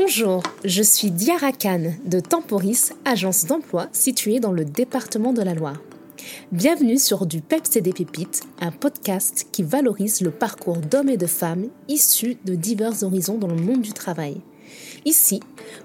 Bonjour, 0.00 0.44
je 0.64 0.82
suis 0.82 1.10
Diara 1.10 1.50
Khan 1.50 1.92
de 2.04 2.20
Temporis, 2.20 2.92
agence 3.04 3.46
d'emploi 3.46 3.88
située 3.92 4.38
dans 4.38 4.52
le 4.52 4.64
département 4.64 5.32
de 5.32 5.42
la 5.42 5.54
Loire. 5.54 5.82
Bienvenue 6.52 6.98
sur 6.98 7.26
Du 7.26 7.40
Peps 7.40 7.74
et 7.74 7.80
des 7.80 7.92
Pépites, 7.92 8.42
un 8.60 8.70
podcast 8.70 9.48
qui 9.50 9.64
valorise 9.64 10.20
le 10.20 10.30
parcours 10.30 10.76
d'hommes 10.76 11.08
et 11.08 11.16
de 11.16 11.26
femmes 11.26 11.66
issus 11.88 12.36
de 12.44 12.54
divers 12.54 13.02
horizons 13.02 13.38
dans 13.38 13.48
le 13.48 13.56
monde 13.56 13.80
du 13.80 13.92
travail. 13.92 14.40
Ici, 15.04 15.40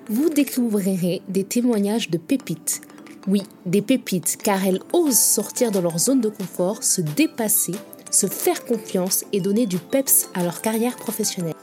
vous 0.09 0.29
découvrirez 0.29 1.23
des 1.27 1.43
témoignages 1.43 2.11
de 2.11 2.19
pépites. 2.19 2.81
Oui, 3.27 3.41
des 3.65 3.81
pépites, 3.81 4.37
car 4.37 4.63
elles 4.63 4.81
osent 4.93 5.17
sortir 5.17 5.71
de 5.71 5.79
leur 5.79 5.97
zone 5.97 6.21
de 6.21 6.29
confort, 6.29 6.83
se 6.83 7.01
dépasser, 7.01 7.73
se 8.11 8.27
faire 8.27 8.63
confiance 8.63 9.25
et 9.33 9.41
donner 9.41 9.65
du 9.65 9.79
peps 9.79 10.29
à 10.35 10.43
leur 10.43 10.61
carrière 10.61 10.97
professionnelle. 10.97 11.55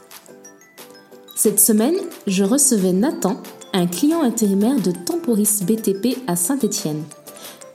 Cette 1.43 1.59
semaine, 1.59 1.95
je 2.27 2.43
recevais 2.43 2.91
Nathan, 2.91 3.37
un 3.73 3.87
client 3.87 4.21
intérimaire 4.21 4.79
de 4.79 4.91
Temporis 4.91 5.63
BTP 5.63 6.19
à 6.27 6.35
Saint-Étienne. 6.35 7.03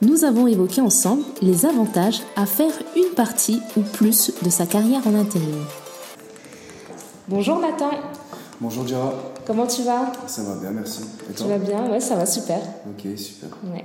Nous 0.02 0.23
avons 0.23 0.47
évoqué 0.47 0.80
ensemble 0.80 1.25
les 1.42 1.66
avantages 1.66 2.20
à 2.37 2.47
faire 2.47 2.70
une 2.95 3.12
partie 3.16 3.61
ou 3.77 3.80
plus 3.80 4.30
de 4.41 4.51
sa 4.51 4.66
carrière 4.66 5.05
en 5.05 5.16
intérim. 5.16 5.65
Bonjour 7.27 7.59
Nathan. 7.59 7.91
Bonjour 8.61 8.84
Dira. 8.84 9.12
Comment 9.45 9.67
tu 9.67 9.83
vas? 9.83 10.12
Ça 10.28 10.45
va 10.45 10.55
bien, 10.61 10.70
merci. 10.70 11.03
Et 11.28 11.33
toi? 11.34 11.47
Tu 11.47 11.51
vas 11.51 11.59
bien 11.59 11.91
Ouais, 11.91 11.98
ça 11.98 12.14
va 12.14 12.25
super. 12.25 12.61
Ok, 12.89 13.19
super. 13.19 13.48
Ouais. 13.64 13.83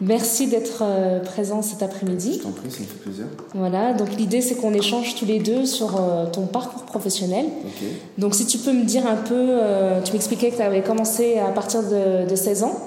Merci 0.00 0.46
d'être 0.46 0.82
euh, 0.82 1.20
présent 1.20 1.60
cet 1.60 1.82
après-midi. 1.82 2.38
Je 2.38 2.42
t'en 2.42 2.52
prie, 2.52 2.70
ça 2.70 2.80
me 2.80 2.86
fait 2.86 2.98
plaisir. 2.98 3.26
Voilà, 3.54 3.92
donc 3.92 4.16
l'idée 4.16 4.40
c'est 4.40 4.54
qu'on 4.54 4.72
échange 4.72 5.14
tous 5.14 5.26
les 5.26 5.40
deux 5.40 5.66
sur 5.66 6.00
euh, 6.00 6.26
ton 6.26 6.46
parcours 6.46 6.84
professionnel. 6.84 7.46
Ok. 7.66 7.88
Donc 8.16 8.34
si 8.34 8.46
tu 8.46 8.58
peux 8.58 8.72
me 8.72 8.84
dire 8.84 9.06
un 9.06 9.16
peu, 9.16 9.34
euh, 9.34 10.00
tu 10.00 10.12
m'expliquais 10.14 10.50
que 10.50 10.56
tu 10.56 10.62
avais 10.62 10.82
commencé 10.82 11.38
à 11.38 11.50
partir 11.50 11.82
de, 11.82 12.34
16 12.34 12.62
ans. 12.62 12.80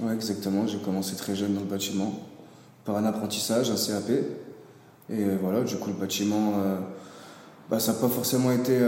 Ouais, 0.00 0.12
exactement. 0.12 0.66
J'ai 0.66 0.78
commencé 0.78 1.16
très 1.16 1.34
jeune 1.34 1.54
dans 1.54 1.60
le 1.60 1.66
bâtiment 1.66 2.12
par 2.84 2.96
un 2.96 3.04
apprentissage, 3.06 3.70
un 3.70 3.74
CAP. 3.76 4.10
Et 5.10 5.24
voilà, 5.42 5.62
du 5.62 5.76
coup 5.76 5.88
le 5.88 5.96
bâtiment, 5.96 6.52
bah, 7.70 7.80
ça 7.80 7.92
n'a 7.92 7.98
pas 7.98 8.08
forcément 8.08 8.52
été... 8.52 8.78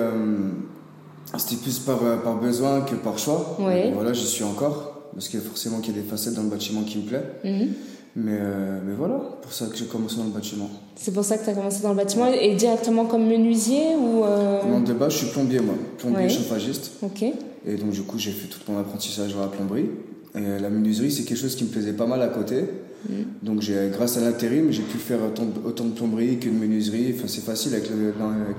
C'était 1.38 1.62
plus 1.62 1.78
par, 1.78 1.98
par 2.22 2.36
besoin 2.36 2.82
que 2.82 2.94
par 2.94 3.18
choix. 3.18 3.56
Oui. 3.58 3.92
voilà, 3.92 4.12
j'y 4.12 4.26
suis 4.26 4.44
encore 4.44 4.99
parce 5.20 5.28
qu'il 5.28 5.38
y 5.38 5.42
a 5.42 5.46
forcément 5.46 5.80
qu'il 5.80 5.94
y 5.94 5.98
a 5.98 6.02
des 6.02 6.08
facettes 6.08 6.32
dans 6.32 6.42
le 6.42 6.48
bâtiment 6.48 6.80
qui 6.82 6.96
me 6.96 7.02
plaît. 7.02 7.22
Mhm. 7.44 7.68
Mais, 8.16 8.38
euh, 8.40 8.80
mais 8.86 8.94
voilà, 8.94 9.20
pour 9.42 9.52
ça 9.52 9.66
que 9.66 9.76
j'ai 9.76 9.84
commencé 9.84 10.16
dans 10.16 10.24
le 10.24 10.30
bâtiment. 10.30 10.70
C'est 10.96 11.12
pour 11.12 11.26
ça 11.26 11.36
que 11.36 11.44
tu 11.44 11.50
as 11.50 11.52
commencé 11.52 11.82
dans 11.82 11.90
le 11.90 11.96
bâtiment 11.96 12.32
et 12.32 12.54
directement 12.54 13.04
comme 13.04 13.26
menuisier 13.26 13.96
ou 13.96 14.24
euh... 14.24 14.62
Non, 14.66 14.80
de 14.80 14.94
base, 14.94 15.12
je 15.12 15.18
suis 15.18 15.26
plombier 15.26 15.60
moi, 15.60 15.74
plombier 15.98 16.30
chauffagiste. 16.30 16.92
Ok. 17.02 17.22
Et 17.22 17.76
donc 17.76 17.90
du 17.90 18.00
coup, 18.00 18.18
j'ai 18.18 18.30
fait 18.30 18.48
tout 18.48 18.60
mon 18.72 18.78
apprentissage 18.78 19.34
dans 19.34 19.42
la 19.42 19.48
plomberie. 19.48 19.90
Et 20.34 20.58
la 20.58 20.70
menuiserie, 20.70 21.12
c'est 21.12 21.24
quelque 21.24 21.38
chose 21.38 21.54
qui 21.54 21.64
me 21.64 21.68
plaisait 21.68 21.92
pas 21.92 22.06
mal 22.06 22.22
à 22.22 22.28
côté. 22.28 22.64
Mhm. 23.08 23.24
Donc 23.42 23.62
grâce 23.92 24.16
à 24.16 24.20
l'intérim, 24.22 24.70
j'ai 24.70 24.82
pu 24.82 24.96
faire 24.96 25.18
autant, 25.26 25.84
de 25.84 25.90
plomberie 25.90 26.38
que 26.38 26.48
de 26.48 26.54
menuiserie. 26.54 27.14
Enfin, 27.14 27.28
c'est 27.28 27.44
facile 27.44 27.74
avec, 27.74 27.90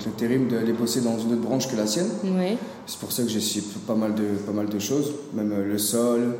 l'intérim 0.05 0.47
d'aller 0.47 0.73
bosser 0.73 1.01
dans 1.01 1.17
une 1.17 1.33
autre 1.33 1.41
branche 1.41 1.67
que 1.67 1.75
la 1.75 1.87
sienne. 1.87 2.09
Ouais. 2.23 2.55
C'est 2.85 2.99
pour 2.99 3.11
ça 3.11 3.23
que 3.23 3.29
j'ai 3.29 3.39
su 3.39 3.61
pas 3.87 3.95
mal 3.95 4.13
de, 4.15 4.23
pas 4.45 4.51
mal 4.51 4.67
de 4.67 4.79
choses, 4.79 5.11
même 5.33 5.51
euh, 5.51 5.65
le 5.65 5.77
sol, 5.77 6.35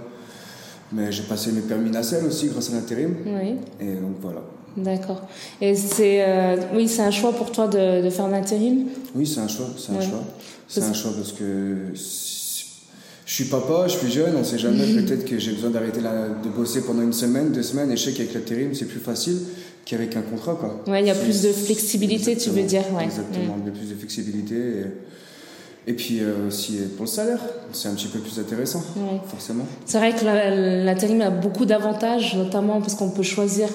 mais 0.91 1.11
j'ai 1.11 1.23
passé 1.23 1.51
mes 1.51 1.61
permis 1.61 1.89
nacelle 1.89 2.25
aussi 2.25 2.47
grâce 2.47 2.69
à 2.69 2.73
l'intérim. 2.73 3.15
Oui. 3.25 3.55
Et 3.79 3.95
donc 3.95 4.15
voilà. 4.21 4.41
D'accord. 4.77 5.27
Et 5.59 5.75
c'est 5.75 6.23
euh, 6.25 6.55
oui, 6.73 6.87
c'est 6.87 7.01
un 7.01 7.11
choix 7.11 7.33
pour 7.33 7.51
toi 7.51 7.67
de, 7.67 8.03
de 8.03 8.09
faire 8.09 8.27
l'intérim? 8.29 8.85
Oui, 9.15 9.27
c'est 9.27 9.41
un 9.41 9.47
choix. 9.47 9.67
C'est 9.77 9.91
un 9.91 10.01
choix. 10.01 10.23
C'est 10.67 10.83
un 10.83 10.93
choix 10.93 11.11
parce 11.15 11.33
que 11.33 11.93
je 11.93 13.33
suis 13.33 13.45
papa, 13.45 13.87
je 13.87 13.97
suis 13.97 14.11
jeune, 14.11 14.35
on 14.35 14.43
sait 14.43 14.57
jamais. 14.57 14.85
Peut-être 15.03 15.25
que 15.25 15.39
j'ai 15.39 15.51
besoin 15.51 15.69
d'arrêter 15.69 15.99
de 16.01 16.49
bosser 16.49 16.81
pendant 16.81 17.01
une 17.01 17.13
semaine, 17.13 17.51
deux 17.51 17.63
semaines. 17.63 17.91
Et 17.91 17.97
je 17.97 18.03
sais 18.03 18.11
qu'avec 18.13 18.33
l'intérim, 18.33 18.73
c'est 18.73 18.85
plus 18.85 18.99
facile 18.99 19.39
qu'avec 19.85 20.15
un 20.15 20.21
contrat. 20.21 20.55
Quoi. 20.55 20.83
Ouais, 20.87 21.01
il 21.01 21.07
y 21.07 21.11
a 21.11 21.15
plus 21.15 21.41
de 21.41 21.51
flexibilité, 21.51 22.37
tu 22.37 22.49
veux 22.49 22.63
dire. 22.63 22.83
Ouais. 22.93 23.03
Exactement, 23.03 23.57
il 23.61 23.65
y 23.65 23.69
a 23.69 23.77
plus 23.77 23.89
de 23.89 23.95
flexibilité. 23.95 24.55
Et 24.55 24.85
et 25.87 25.93
puis 25.93 26.19
euh, 26.21 26.47
aussi 26.47 26.77
pour 26.95 27.05
le 27.05 27.09
salaire, 27.09 27.39
c'est 27.71 27.87
un 27.87 27.93
petit 27.93 28.07
peu 28.07 28.19
plus 28.19 28.39
intéressant, 28.39 28.83
forcément. 29.27 29.65
C'est 29.85 29.97
vrai 29.97 30.13
que 30.13 30.23
l'intérim 30.85 31.21
a 31.21 31.29
beaucoup 31.29 31.65
d'avantages, 31.65 32.35
notamment 32.35 32.81
parce 32.81 32.95
qu'on 32.95 33.09
peut 33.09 33.23
choisir 33.23 33.67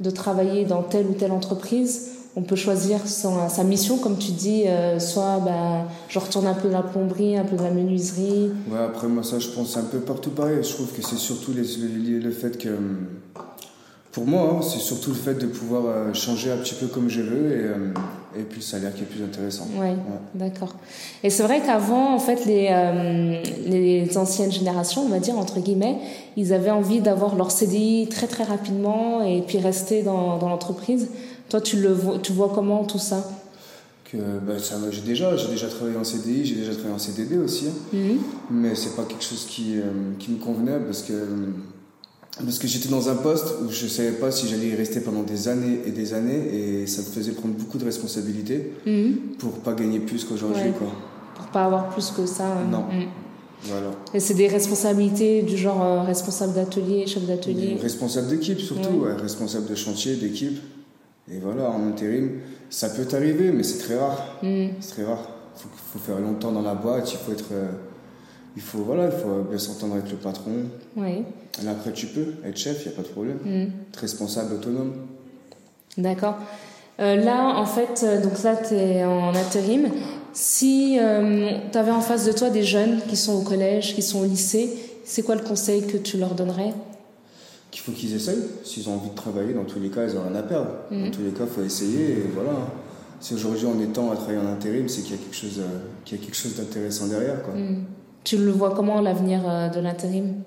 de 0.00 0.10
travailler 0.10 0.64
dans 0.64 0.82
telle 0.82 1.06
ou 1.06 1.12
telle 1.12 1.32
entreprise. 1.32 2.12
On 2.36 2.42
peut 2.42 2.56
choisir 2.56 3.00
sa 3.06 3.64
mission, 3.64 3.98
comme 3.98 4.16
tu 4.16 4.30
dis, 4.30 4.62
euh, 4.66 5.00
soit 5.00 5.40
bah, 5.44 5.88
je 6.08 6.18
retourne 6.18 6.46
un 6.46 6.54
peu 6.54 6.68
de 6.68 6.72
la 6.72 6.82
plomberie, 6.82 7.36
un 7.36 7.44
peu 7.44 7.56
de 7.56 7.62
la 7.62 7.70
menuiserie. 7.70 8.52
Ouais, 8.70 8.78
après 8.78 9.08
moi 9.08 9.24
ça 9.24 9.40
je 9.40 9.48
pense 9.48 9.76
un 9.76 9.82
peu 9.82 9.98
partout 9.98 10.30
pareil. 10.30 10.58
Je 10.62 10.72
trouve 10.72 10.92
que 10.92 11.02
c'est 11.02 11.18
surtout 11.18 11.52
le 11.52 12.30
fait 12.30 12.56
que 12.56 12.68
pour 14.12 14.26
moi, 14.26 14.56
hein, 14.56 14.62
c'est 14.62 14.80
surtout 14.80 15.10
le 15.10 15.16
fait 15.16 15.34
de 15.34 15.46
pouvoir 15.46 15.84
euh, 15.86 16.12
changer 16.14 16.50
un 16.50 16.56
petit 16.56 16.74
peu 16.74 16.88
comme 16.88 17.08
je 17.08 17.20
veux 17.20 17.52
et, 17.52 17.64
euh, 17.64 17.92
et 18.36 18.42
puis 18.42 18.58
le 18.58 18.64
salaire 18.64 18.92
qui 18.92 19.02
est 19.02 19.06
plus 19.06 19.22
intéressant. 19.22 19.68
Ouais, 19.78 19.94
d'accord. 20.34 20.74
Et 21.22 21.30
c'est 21.30 21.44
vrai 21.44 21.62
qu'avant, 21.64 22.14
en 22.14 22.18
fait, 22.18 22.44
les, 22.44 22.68
euh, 22.70 23.40
les 23.66 24.18
anciennes 24.18 24.50
générations, 24.50 25.02
on 25.02 25.08
va 25.08 25.20
dire, 25.20 25.38
entre 25.38 25.60
guillemets, 25.60 25.98
ils 26.36 26.52
avaient 26.52 26.70
envie 26.70 27.00
d'avoir 27.00 27.36
leur 27.36 27.52
CDI 27.52 28.08
très 28.08 28.26
très 28.26 28.42
rapidement 28.42 29.22
et 29.22 29.42
puis 29.46 29.58
rester 29.58 30.02
dans, 30.02 30.38
dans 30.38 30.48
l'entreprise. 30.48 31.08
Toi, 31.48 31.60
tu, 31.60 31.76
le 31.76 31.92
vois, 31.92 32.18
tu 32.18 32.32
vois 32.32 32.50
comment 32.52 32.84
tout 32.84 32.98
ça? 32.98 33.24
Que 34.10 34.18
ça 34.58 34.74
j'ai 34.90 35.02
déjà 35.02 35.36
j'ai 35.36 35.46
déjà 35.46 35.68
travaillé 35.68 35.96
en 35.96 36.02
CDI 36.02 36.44
j'ai 36.44 36.56
déjà 36.56 36.72
travaillé 36.72 36.94
en 36.96 36.98
CDD 36.98 37.38
aussi 37.38 37.68
hein. 37.68 37.96
mmh. 37.96 37.98
mais 38.50 38.74
c'est 38.74 38.96
pas 38.96 39.04
quelque 39.04 39.22
chose 39.22 39.46
qui, 39.48 39.76
qui 40.18 40.32
me 40.32 40.38
convenait 40.38 40.80
parce 40.80 41.02
que 41.02 41.12
parce 42.44 42.58
que 42.58 42.66
j'étais 42.66 42.88
dans 42.88 43.08
un 43.08 43.14
poste 43.14 43.54
où 43.62 43.70
je 43.70 43.84
ne 43.84 43.88
savais 43.88 44.12
pas 44.12 44.30
si 44.30 44.48
j'allais 44.48 44.68
y 44.68 44.74
rester 44.74 45.00
pendant 45.00 45.22
des 45.22 45.48
années 45.48 45.80
et 45.86 45.90
des 45.90 46.14
années 46.14 46.82
et 46.82 46.86
ça 46.86 47.02
me 47.02 47.06
faisait 47.06 47.32
prendre 47.32 47.54
beaucoup 47.54 47.78
de 47.78 47.84
responsabilités 47.84 48.72
mhm. 48.86 49.14
pour 49.38 49.52
pas 49.60 49.72
gagner 49.74 50.00
plus 50.00 50.24
qu'aujourd'hui. 50.24 50.62
Ouais. 50.62 50.74
Quoi. 50.78 50.88
Pour 51.34 51.46
pas 51.46 51.64
avoir 51.64 51.88
plus 51.90 52.10
que 52.10 52.26
ça. 52.26 52.46
Hein. 52.46 52.68
Non. 52.70 52.84
Mhm. 52.90 53.06
Voilà. 53.64 53.90
Et 54.14 54.20
c'est 54.20 54.34
des 54.34 54.48
responsabilités 54.48 55.42
du 55.42 55.56
genre 55.56 55.82
euh, 55.84 56.02
responsable 56.02 56.54
d'atelier, 56.54 57.06
chef 57.06 57.24
d'atelier 57.26 57.76
Responsable 57.80 58.28
d'équipe 58.28 58.58
surtout, 58.58 59.04
responsable 59.20 59.66
de 59.66 59.74
chantier, 59.74 60.16
d'équipe. 60.16 60.58
Et 61.30 61.38
voilà, 61.38 61.70
en 61.70 61.86
intérim, 61.86 62.40
ça 62.70 62.88
peut 62.88 63.04
t'arriver, 63.04 63.52
mais 63.52 63.62
c'est 63.62 63.78
très 63.78 63.98
rare. 63.98 64.38
Mhm. 64.42 64.70
C'est 64.80 64.90
très 64.92 65.04
rare. 65.04 65.28
Il 65.56 65.62
faut, 65.62 65.68
faut, 65.92 65.98
faire 65.98 66.18
longtemps 66.20 66.52
dans 66.52 66.62
la 66.62 66.74
boîte, 66.74 67.12
il 67.12 67.18
faut 67.18 67.32
être. 67.32 67.52
Euh, 67.52 67.68
il 68.56 68.62
faut, 68.62 68.78
voilà, 68.78 69.06
il 69.06 69.12
faut 69.12 69.42
bien 69.48 69.58
s'entendre 69.58 69.94
avec 69.94 70.10
le 70.10 70.16
patron. 70.16 70.50
Oui. 70.96 71.22
Et 71.62 71.68
après, 71.68 71.92
tu 71.92 72.06
peux 72.06 72.34
être 72.44 72.56
chef, 72.56 72.84
il 72.84 72.88
n'y 72.88 72.94
a 72.94 72.96
pas 72.96 73.02
de 73.02 73.12
problème. 73.12 73.38
Mm. 73.44 73.70
Être 73.88 74.00
responsable, 74.00 74.54
autonome. 74.54 74.92
D'accord. 75.96 76.36
Euh, 77.00 77.16
là, 77.16 77.56
en 77.56 77.66
fait, 77.66 78.04
euh, 78.04 78.22
donc 78.22 78.42
là, 78.42 78.56
tu 78.56 78.74
es 78.74 79.04
en 79.04 79.34
intérim. 79.34 79.88
Si 80.32 80.98
euh, 81.00 81.50
tu 81.72 81.78
avais 81.78 81.90
en 81.90 82.00
face 82.00 82.26
de 82.26 82.32
toi 82.32 82.50
des 82.50 82.62
jeunes 82.62 83.00
qui 83.08 83.16
sont 83.16 83.34
au 83.34 83.42
collège, 83.42 83.94
qui 83.94 84.02
sont 84.02 84.20
au 84.20 84.24
lycée, 84.24 84.70
c'est 85.04 85.22
quoi 85.22 85.34
le 85.34 85.42
conseil 85.42 85.86
que 85.86 85.96
tu 85.96 86.18
leur 86.18 86.34
donnerais? 86.34 86.74
Qu'il 87.70 87.82
faut 87.82 87.92
qu'ils 87.92 88.14
essayent. 88.14 88.44
S'ils 88.64 88.88
ont 88.88 88.94
envie 88.94 89.10
de 89.10 89.14
travailler, 89.14 89.54
dans 89.54 89.64
tous 89.64 89.80
les 89.80 89.88
cas, 89.88 90.06
ils 90.06 90.14
n'ont 90.14 90.22
rien 90.28 90.36
à 90.36 90.42
perdre. 90.42 90.70
Dans 90.90 91.10
tous 91.10 91.22
les 91.22 91.30
cas, 91.30 91.44
il 91.44 91.48
faut 91.48 91.62
essayer. 91.62 92.10
Et 92.10 92.30
voilà. 92.34 92.52
Si 93.20 93.34
aujourd'hui 93.34 93.66
on 93.66 93.80
est 93.82 93.92
temps 93.92 94.10
à 94.10 94.16
travailler 94.16 94.38
en 94.38 94.46
intérim, 94.46 94.88
c'est 94.88 95.02
qu'il 95.02 95.12
y 95.12 95.18
a 95.18 95.22
quelque 95.22 95.36
chose, 95.36 95.60
qu'il 96.04 96.18
y 96.18 96.20
a 96.20 96.24
quelque 96.24 96.36
chose 96.36 96.56
d'intéressant 96.56 97.06
derrière. 97.06 97.42
Quoi. 97.42 97.54
Mm. 97.54 97.84
Tu 98.24 98.36
le 98.36 98.50
vois 98.50 98.74
comment 98.74 99.00
l'avenir 99.00 99.40
euh, 99.48 99.68
de 99.68 99.80
l'intérim? 99.80 100.42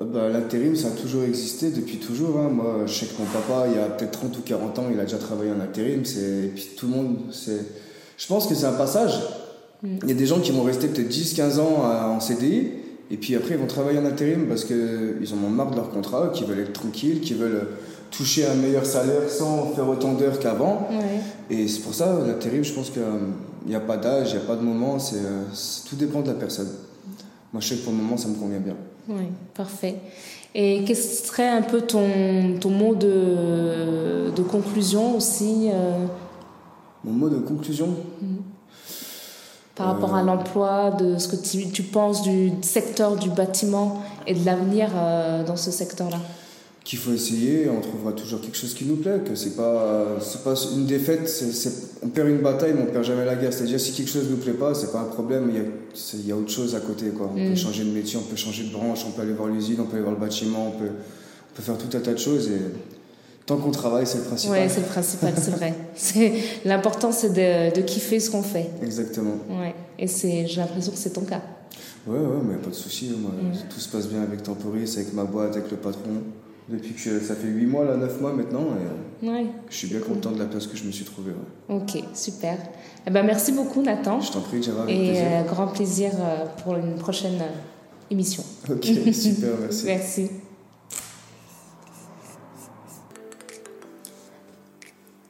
Euh, 0.00 0.04
bah, 0.04 0.28
L'intérim, 0.28 0.76
ça 0.76 0.88
a 0.88 0.90
toujours 0.92 1.24
existé 1.24 1.70
depuis 1.70 1.98
toujours. 1.98 2.38
Hein. 2.38 2.48
Moi, 2.50 2.82
je 2.86 2.92
sais 2.92 3.06
que 3.06 3.20
mon 3.20 3.26
papa, 3.26 3.66
il 3.68 3.76
y 3.76 3.78
a 3.78 3.86
peut-être 3.86 4.12
30 4.12 4.38
ou 4.38 4.42
40 4.42 4.78
ans, 4.78 4.84
il 4.92 4.98
a 5.00 5.04
déjà 5.04 5.18
travaillé 5.18 5.50
en 5.50 5.60
intérim. 5.60 6.02
Et 6.02 6.48
puis 6.48 6.70
tout 6.76 6.86
le 6.86 6.92
monde, 6.92 7.16
c'est. 7.32 7.60
Je 8.16 8.26
pense 8.26 8.46
que 8.46 8.54
c'est 8.54 8.66
un 8.66 8.72
passage. 8.72 9.14
Mm. 9.82 9.96
Il 10.04 10.08
y 10.08 10.12
a 10.12 10.16
des 10.16 10.26
gens 10.26 10.40
qui 10.40 10.52
vont 10.52 10.62
rester 10.62 10.88
peut-être 10.88 11.10
10-15 11.10 11.58
ans 11.60 12.14
en 12.14 12.20
CDI, 12.20 12.68
et 13.10 13.16
puis 13.16 13.34
après 13.34 13.54
ils 13.54 13.60
vont 13.60 13.66
travailler 13.66 13.98
en 13.98 14.06
intérim 14.06 14.46
parce 14.46 14.64
qu'ils 14.64 15.34
en 15.34 15.44
ont 15.44 15.50
marre 15.50 15.72
de 15.72 15.76
leur 15.76 15.90
contrat, 15.90 16.30
qu'ils 16.32 16.46
veulent 16.46 16.60
être 16.60 16.72
tranquilles, 16.72 17.20
qu'ils 17.20 17.36
veulent 17.36 17.66
toucher 18.12 18.46
un 18.46 18.54
meilleur 18.54 18.86
salaire 18.86 19.28
sans 19.28 19.72
faire 19.74 19.88
autant 19.88 20.12
d'heures 20.12 20.38
qu'avant. 20.38 20.88
Et 21.50 21.66
c'est 21.66 21.80
pour 21.80 21.94
ça, 21.94 22.18
l'intérim, 22.24 22.62
je 22.62 22.72
pense 22.72 22.90
qu'il 22.90 23.02
n'y 23.66 23.74
a 23.74 23.80
pas 23.80 23.96
d'âge, 23.96 24.30
il 24.30 24.36
n'y 24.36 24.42
a 24.44 24.46
pas 24.46 24.56
de 24.56 24.62
moment, 24.62 24.98
c'est, 24.98 25.18
tout 25.88 25.96
dépend 25.96 26.20
de 26.20 26.28
la 26.28 26.34
personne. 26.34 26.68
Moi, 27.52 27.60
je 27.60 27.68
sais 27.68 27.76
que 27.76 27.84
pour 27.84 27.92
le 27.92 27.98
moment, 27.98 28.16
ça 28.16 28.28
me 28.28 28.34
convient 28.34 28.60
bien. 28.60 28.76
Oui, 29.08 29.24
parfait. 29.54 29.96
Et 30.54 30.84
quel 30.86 30.96
serait 30.96 31.48
un 31.48 31.62
peu 31.62 31.82
ton, 31.82 32.58
ton 32.60 32.70
mot 32.70 32.94
de, 32.94 34.30
de 34.34 34.42
conclusion 34.42 35.16
aussi 35.16 35.68
euh? 35.72 36.06
Mon 37.04 37.12
mot 37.12 37.28
de 37.28 37.38
conclusion? 37.38 37.88
Mhm. 38.20 38.42
Par 39.74 39.86
rapport 39.86 40.14
à 40.14 40.20
euh. 40.20 40.24
l'emploi, 40.24 40.90
de 40.90 41.16
ce 41.18 41.28
que 41.28 41.36
tu, 41.36 41.68
tu, 41.70 41.82
penses 41.82 42.22
du 42.22 42.52
secteur 42.60 43.16
du 43.16 43.30
bâtiment 43.30 44.02
et 44.26 44.34
de 44.34 44.44
l'avenir 44.44 44.90
euh, 44.94 45.42
dans 45.44 45.56
ce 45.56 45.70
secteur-là 45.70 46.18
qu'il 46.84 46.98
faut 46.98 47.12
essayer, 47.12 47.68
on 47.68 47.80
trouvera 47.80 48.12
toujours 48.12 48.40
quelque 48.40 48.56
chose 48.56 48.74
qui 48.74 48.84
nous 48.84 48.96
plaît, 48.96 49.20
que 49.24 49.36
c'est 49.36 49.54
pas, 49.56 50.18
c'est 50.20 50.42
pas 50.42 50.54
une 50.74 50.86
défaite, 50.86 51.28
c'est, 51.28 51.70
on 52.02 52.08
perd 52.08 52.28
une 52.28 52.40
bataille, 52.40 52.72
mais 52.74 52.82
on 52.82 52.92
perd 52.92 53.04
jamais 53.04 53.24
la 53.24 53.36
guerre. 53.36 53.52
C'est-à-dire, 53.52 53.78
si 53.78 53.92
quelque 53.92 54.10
chose 54.10 54.28
nous 54.28 54.36
plaît 54.36 54.52
pas, 54.52 54.74
c'est 54.74 54.90
pas 54.90 55.00
un 55.00 55.04
problème, 55.04 55.50
il 55.50 55.56
y 55.56 55.60
a, 55.60 55.64
il 56.14 56.26
y 56.26 56.32
a 56.32 56.36
autre 56.36 56.50
chose 56.50 56.74
à 56.74 56.80
côté, 56.80 57.06
quoi. 57.10 57.30
On 57.32 57.36
peut 57.36 57.50
mm. 57.50 57.56
changer 57.56 57.84
de 57.84 57.90
métier, 57.90 58.18
on 58.18 58.28
peut 58.28 58.36
changer 58.36 58.64
de 58.64 58.72
branche, 58.72 59.04
on 59.06 59.12
peut 59.12 59.22
aller 59.22 59.32
voir 59.32 59.48
l'usine, 59.48 59.76
on 59.80 59.84
peut 59.84 59.94
aller 59.94 60.02
voir 60.02 60.14
le 60.14 60.20
bâtiment, 60.20 60.68
on 60.74 60.78
peut, 60.78 60.90
on 60.90 61.56
peut 61.56 61.62
faire 61.62 61.78
tout 61.78 61.96
un 61.96 62.00
tas 62.00 62.14
de 62.14 62.18
choses 62.18 62.48
et 62.48 62.58
tant 63.46 63.58
qu'on 63.58 63.70
travaille, 63.70 64.06
c'est 64.06 64.18
le 64.18 64.24
principal. 64.24 64.58
Oui, 64.60 64.68
c'est 64.68 64.80
le 64.80 64.86
principal, 64.86 65.34
c'est 65.36 65.50
vrai. 65.52 65.74
C'est, 65.94 66.32
l'important, 66.64 67.12
c'est 67.12 67.32
de, 67.32 67.74
de 67.74 67.82
kiffer 67.82 68.18
ce 68.18 68.30
qu'on 68.30 68.42
fait. 68.42 68.70
Exactement. 68.82 69.36
Ouais. 69.50 69.74
Et 69.98 70.06
c'est, 70.06 70.46
j'ai 70.46 70.60
l'impression 70.60 70.90
que 70.90 70.98
c'est 70.98 71.10
ton 71.10 71.20
cas. 71.20 71.42
Ouais, 72.06 72.18
ouais, 72.18 72.42
mais 72.48 72.56
pas 72.56 72.70
de 72.70 72.74
souci. 72.74 73.14
Moi, 73.16 73.30
mm. 73.30 73.68
Tout 73.68 73.78
se 73.78 73.88
passe 73.88 74.08
bien 74.08 74.22
avec 74.22 74.42
Temporis, 74.42 74.96
avec 74.96 75.12
ma 75.12 75.24
boîte, 75.24 75.56
avec 75.56 75.70
le 75.70 75.76
patron 75.76 76.22
depuis 76.68 76.94
que 76.94 77.20
ça 77.20 77.34
fait 77.34 77.48
8 77.48 77.66
mois, 77.66 77.84
là, 77.84 77.96
9 77.96 78.20
mois 78.20 78.32
maintenant. 78.32 78.66
Et 79.22 79.28
ouais. 79.28 79.46
Je 79.68 79.76
suis 79.76 79.88
bien 79.88 80.00
content 80.00 80.30
de 80.30 80.38
la 80.38 80.46
place 80.46 80.66
que 80.66 80.76
je 80.76 80.84
me 80.84 80.92
suis 80.92 81.04
trouvé. 81.04 81.32
Ok, 81.68 82.02
super. 82.14 82.58
Eh 83.06 83.10
ben, 83.10 83.24
merci 83.24 83.52
beaucoup, 83.52 83.82
Nathan. 83.82 84.20
Je 84.20 84.32
t'en 84.32 84.40
prie, 84.40 84.62
Java. 84.62 84.84
Et 84.88 85.14
euh, 85.16 85.42
grand 85.42 85.68
plaisir 85.68 86.12
euh, 86.14 86.46
pour 86.62 86.76
une 86.76 86.94
prochaine 86.94 87.40
euh, 87.40 88.10
émission. 88.10 88.44
Ok, 88.70 88.84
super, 88.84 89.50
merci. 89.60 89.84
merci. 89.86 90.30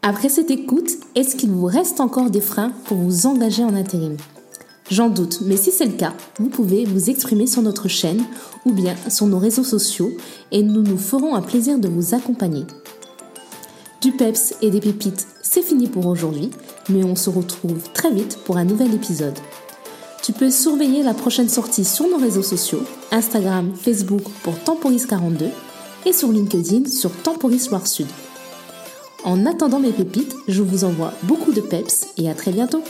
Après 0.05 0.29
cette 0.29 0.51
écoute, 0.51 0.91
est-ce 1.15 1.37
qu'il 1.37 1.51
vous 1.51 1.67
reste 1.67 2.01
encore 2.01 2.29
des 2.29 2.41
freins 2.41 2.73
pour 2.87 2.97
vous 2.97 3.27
engager 3.27 3.63
en 3.63 3.75
intérim? 3.75 4.17
J'en 4.93 5.09
doute, 5.09 5.41
mais 5.41 5.57
si 5.57 5.73
c'est 5.73 5.87
le 5.87 5.93
cas, 5.93 6.13
vous 6.39 6.51
pouvez 6.51 6.85
vous 6.85 7.09
exprimer 7.09 7.47
sur 7.47 7.63
notre 7.63 7.89
chaîne 7.89 8.23
ou 8.67 8.73
bien 8.73 8.95
sur 9.09 9.25
nos 9.25 9.39
réseaux 9.39 9.65
sociaux 9.65 10.13
et 10.51 10.63
nous 10.63 10.83
nous 10.83 10.99
ferons 10.99 11.35
un 11.35 11.41
plaisir 11.41 11.79
de 11.79 11.89
vous 11.89 12.15
accompagner. 12.15 12.67
Du 14.03 14.13
peps 14.13 14.53
et 14.61 14.69
des 14.69 14.81
pépites, 14.81 15.27
c'est 15.43 15.63
fini 15.63 15.87
pour 15.87 16.05
aujourd'hui, 16.05 16.51
mais 16.91 17.05
on 17.05 17.17
se 17.17 17.31
retrouve 17.31 17.91
très 17.95 18.11
vite 18.11 18.37
pour 18.45 18.59
un 18.59 18.67
nouvel 18.67 18.93
épisode. 18.93 19.39
Tu 20.23 20.35
peux 20.35 20.51
surveiller 20.51 21.03
la 21.03 21.15
prochaine 21.15 21.49
sortie 21.49 21.87
sur 21.87 22.07
nos 22.07 22.19
réseaux 22.19 22.43
sociaux, 22.43 22.83
Instagram, 23.13 23.73
Facebook 23.75 24.25
pour 24.43 24.57
Temporis42 24.57 25.47
et 26.05 26.13
sur 26.13 26.31
LinkedIn 26.31 26.91
sur 26.91 27.13
Temporis 27.23 27.71
Loire 27.71 27.87
Sud. 27.87 28.09
En 29.25 29.47
attendant 29.47 29.81
mes 29.81 29.93
pépites, 29.93 30.37
je 30.49 30.63
vous 30.63 30.85
envoie 30.85 31.15
beaucoup 31.23 31.53
de 31.53 31.63
peps 31.63 32.09
et 32.19 32.29
à 32.29 32.35
très 32.35 32.53
bientôt 32.53 32.83